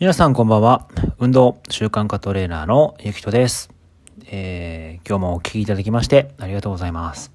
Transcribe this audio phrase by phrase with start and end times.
[0.00, 0.86] 皆さんこんばんは。
[1.18, 3.68] 運動習慣化トレーナーのゆきとです。
[4.26, 7.32] えー今日もお聞きいただきましてありがとうございます。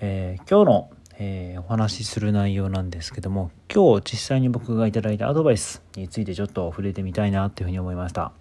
[0.00, 8.32] えー今日の、えーお話しする内容なんですけども、今日実際に僕がいただいたアドバイスについてちょっと触れてみたいなっていうふうに思いました。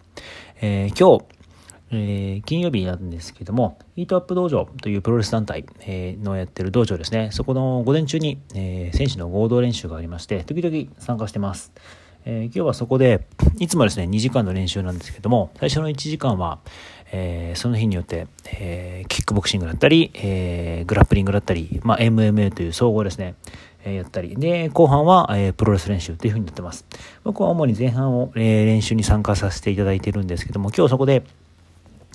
[0.62, 1.26] えー今日、
[1.92, 11.72] えー金曜日なんですけども、イートアップ道場というプロレス団体、えーのやってる道場ですね、そこの午前中に、えー選手の合同練習がありまして、時々参加してます。
[12.26, 13.26] えー今日はそこで、
[13.60, 16.60] いつもですね、2時間の練習なんですけども、最初の1時間は、
[17.12, 23.36] えーその日によって、えーキックボクシングだったり、えグラップリングだったり、まあ、MMA という総合ですね、
[23.86, 26.86] えやったり、で、後半は、えプロレス練習というふうになってます。
[27.24, 31.24] 僕は主に前半を、え練習に参加させていただいてるんですけども、今日そこで、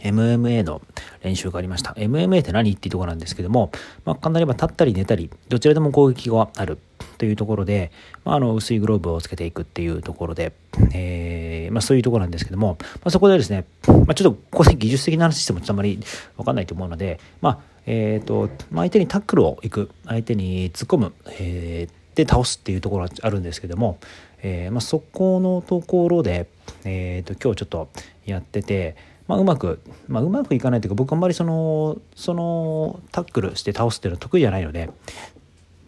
[0.03, 0.83] MMA の
[1.23, 1.93] 練習がありました。
[1.93, 2.73] MMA って何？
[2.73, 3.71] っていうところなんですけども、
[4.05, 6.79] まあ、簡単に言えば立ったり寝たり、どちらでも攻撃がある
[7.19, 7.91] というところで、
[8.25, 10.53] まあ、あの薄いグローブをつけていくっていうところで、
[10.93, 16.01] えーまあ、そういうところなんですけども、まあ、そこでですね、まあ、ちょっとここで技術的な話してもちょっとあまり
[16.37, 23.99] わかんないと思うので、まあえーとまあ、相手にタックルをいく、相手に突っ込む、えーで倒すっていうところがあるんですけども、
[24.43, 26.47] えーまあ、そこのところで、
[26.85, 27.89] えー、と今日ちょっと
[28.25, 34.91] やってて、まあ、うまく、まあ、うまくいかないというか僕あんまりそのそのタックルして倒すっていうのは得意じゃないので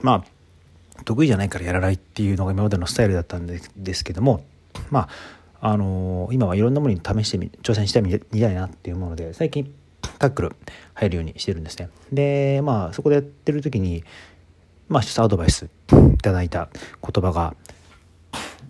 [0.00, 0.24] まあ
[1.04, 4.44] 得意じゃないからやらないっていうのが今までのスタイルだったんですけども
[4.90, 5.08] ま
[5.60, 9.72] ああの今はいろんなものに試してみ挑戦してみみたいなっていうもので最近
[10.18, 10.56] タックル
[10.94, 14.04] 入るようにしてるんですねでまあそこでやってる時に
[14.88, 15.68] まあ一つアドバイス
[16.14, 16.68] いただいた
[17.02, 17.54] 言葉が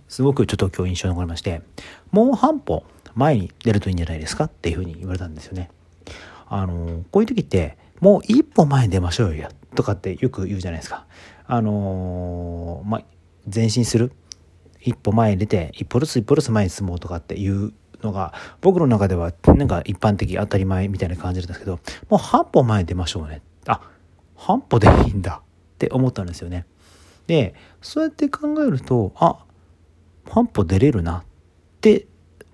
[0.09, 1.63] すごくちょっと今日印象に残りまして
[2.11, 5.71] もう半歩前に出るといいんじゃないですかっていうふうに言われたんですよね。
[6.49, 11.07] あのこういう時ってもう一歩前に出ましょうよとかってよく言うじゃないですか。
[11.47, 13.05] あのまあ
[13.53, 14.13] 前進する
[14.81, 23.81] 一歩前に出て一歩ずつ一歩ずつ前に進もうとかっていうのが僕の中ではなんか一般的当たり前みたいな感じなんですけどもう半歩前に出ましょうねあ
[24.37, 26.67] 半歩でいいんだって思ったんですよね。
[27.27, 29.45] でそうやって考えるとあ
[30.29, 31.25] 半歩出れるなっ
[31.81, 32.07] て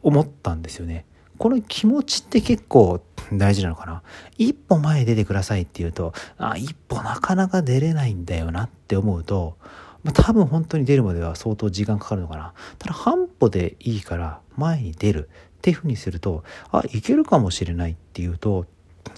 [0.03, 1.07] 思ったんですよね。
[1.43, 3.01] この気持ちって結構
[3.33, 4.05] 大事なのかな。
[4.39, 9.57] 一歩前に出てくださいって言うと、あ、一歩なかなか出れないんだよなって思うと、
[10.05, 12.55] まあ、多分本当に出るまでは相当時間かかるのかな。
[12.79, 18.67] ただ半歩でいいから前に出るっていうふうにすると、あ、いけるかもしれないっていうと、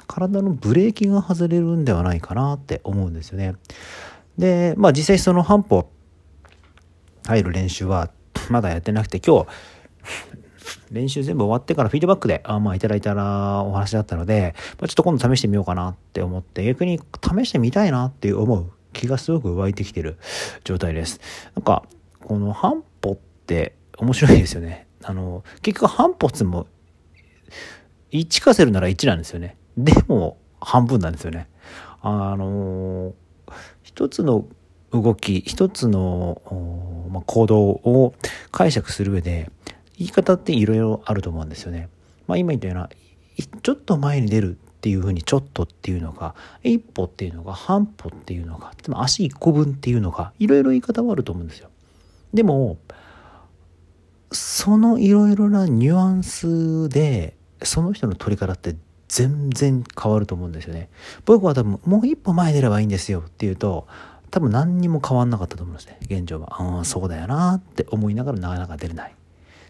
[0.07, 3.55] 体のブレーキが外れるんではないかなって思うんですよね。
[4.39, 5.91] で、まあ実際その半歩
[7.27, 8.09] 入る練習は
[8.49, 9.49] まだやってなくて、今日、
[10.95, 20.17] 練習全部終わってからフィードバックで、あまあいただいたらお話だったので、まあ、ちょっと今度試してみようかなって思って、逆に試してみたいなっていう思う気がすごく湧いてきてる
[20.63, 21.21] 状態です。
[21.55, 21.85] なんか、
[22.21, 24.87] この半歩って面白いですよね。
[25.03, 26.67] あの、結局半歩つも
[28.13, 29.57] 1かせるなら1なんですよね。
[29.77, 31.49] でも半分なんですよね。
[32.01, 33.15] あの、
[33.83, 34.47] 一つの
[34.93, 36.41] 動き、一つの、
[37.11, 38.15] まあ、行動を
[38.53, 39.51] 解釈する上で、
[39.99, 41.89] 言い方っていろいろあると思うんですよね。
[42.27, 42.91] まあ今言ったような、
[43.63, 51.71] ちょっと前に出るっていうふうにちょっとっていうのが、一歩っていうのが、半歩っていうのが、つまり足一個分っていうのが、いろいろ言い方はあると思うんですよ。
[52.33, 52.79] でも、
[54.33, 58.77] そのいろいろなニュアンスで、その人の取り方って
[59.09, 60.91] 全然変わると思うんですよね。
[61.25, 63.87] 僕は多分、もう一歩前出ればいいんですよっていうと、
[64.31, 65.99] 多分何にも変わんなかったと思うんですね。
[66.03, 66.61] 現状は。
[66.61, 69.15] ああ、そうだよなって思いながらなかなか出れない。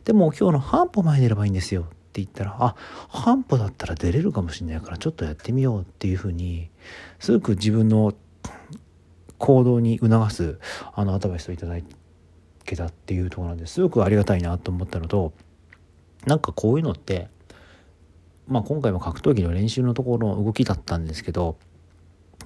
[0.04, 1.82] でも今日の半歩前に出ればいいんですよ。
[1.82, 1.84] っ
[2.14, 2.76] て言ったら、あ、
[3.08, 6.70] 半歩だったら出れるかもしれないからちょっとやってみようっていうふうに、
[7.18, 8.14] すごく自分の
[9.38, 10.58] 行動に促す
[10.94, 11.74] あのアドバイスをいただ
[12.64, 13.80] けたっていうところなんです。
[13.80, 15.32] ごくありがたいなと思ったのと、
[16.26, 17.28] なんかこういうのって、
[18.46, 21.56] まあ今回も格闘技の練習のところの動きだったんですけど、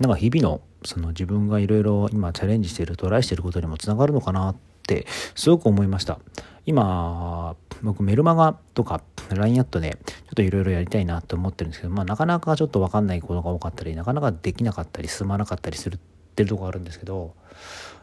[0.00, 4.56] なんか日々のその自分がいろいろ今チャレンジしているトライしていることにもつながるのかなっ
[4.94, 6.18] ってすごく思いました。
[6.64, 15.98] 今僕メルマガとか LINE アットでちょっといろいろやりたいなと思ってるんですけど、まあ、なかなかちょっと分かんないことが多かったりなかなかできなかったり進まなかったりするっ
[16.34, 17.34] てるとこあるんですけど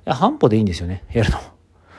[0.06, 1.40] いや半歩でいいんですよねやるの。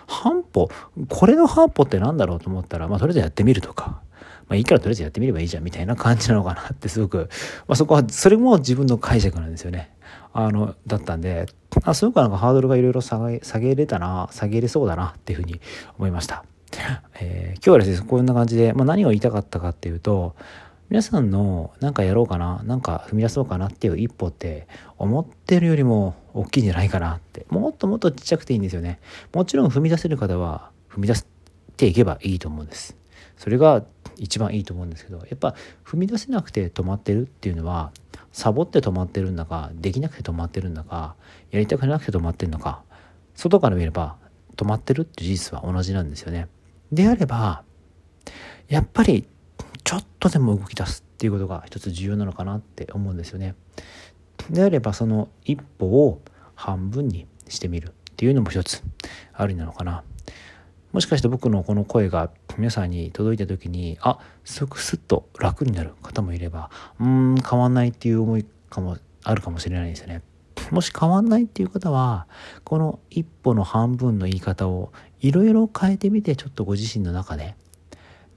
[0.08, 0.68] 半歩？
[1.08, 4.02] これの半歩って何だろうと思ったらまあとりあえずやってみるとか。
[4.48, 7.28] まあいいからとりあえずやってみればいいじゃんみたいな感じなのかなってすごく、
[7.68, 9.90] まあそこは、それも自分の解釈なんですよね。
[10.32, 11.46] あの、だったんで、
[11.82, 15.60] あすごくなんかハードルがいろいろ下げ、下げれたな、下げれそうだなっていうふうに
[15.98, 16.44] 思いました。
[17.20, 20.36] えー今日はですね、こんな感じで、まあ何を言いたかったかっていうと、
[20.88, 27.44] 皆さんのなんかやろうかな、なんか踏み出そうかなっていう一歩って思ってるよりも大きいんじゃないかなって。
[27.48, 29.00] もっともっとちっちゃくていいんですよね。
[29.34, 31.26] もちろん踏み出せる方は踏み出す
[31.76, 32.96] ていけばいいと思うんです。
[33.36, 33.82] それが
[34.18, 35.54] 一番いいと思うんですけどやっぱ
[35.84, 37.92] 踏み出せなくて止まってるっていうのは
[38.32, 41.16] サボって止まってるんだかできなくて止まってるんだか
[41.50, 42.82] やりたくなくて止まってるのか
[43.34, 44.16] 外から見れば
[44.56, 46.48] 止まってるって事実は同じなんですよね。
[46.90, 47.62] であれば
[48.68, 49.28] やっぱり
[49.84, 53.54] ちょっとでも動き出すっていうことが一つ重要なのかなって思うんですよね。
[54.50, 56.22] であればその一歩を
[56.54, 58.82] 半分にしてみるっていうのも一つ
[59.32, 60.02] ありなのかな。
[60.96, 70.22] もしかして僕のこの声が皆さんに届いた時にあすくすっと楽になる方もいればうん変わんないっていう思いかもあるかもしれないですよね。
[70.70, 72.26] もし変わんないっていう方は
[72.64, 74.90] この一歩の半分の言い方を
[75.20, 77.56] いろいろ変えてみてちょっとご自身の中で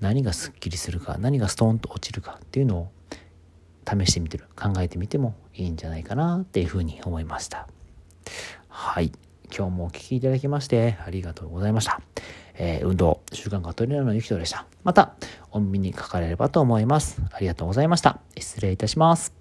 [0.01, 2.91] 何がすっきりするか何がストーンと落ちるかっていうのを
[3.87, 7.69] 試してみてる考えてみてもいいんじゃないかなっていうふうに思いました
[8.67, 9.13] はい
[9.55, 12.01] 今日もお聴きいただきましてありがとうございました、
[12.55, 14.65] えー、運動習慣化トレーナーのゆきとでした。
[14.83, 15.13] また
[15.51, 17.21] お耳にかかれればと思います。
[17.31, 18.19] ありがとうございました。
[18.37, 19.33] 失礼いたします。